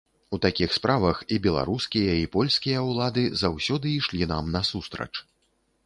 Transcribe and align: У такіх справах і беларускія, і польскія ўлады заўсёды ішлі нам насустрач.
У 0.35 0.37
такіх 0.45 0.69
справах 0.77 1.17
і 1.35 1.37
беларускія, 1.45 2.15
і 2.21 2.25
польскія 2.37 2.79
ўлады 2.89 3.29
заўсёды 3.45 3.85
ішлі 4.01 4.33
нам 4.37 4.53
насустрач. 4.59 5.13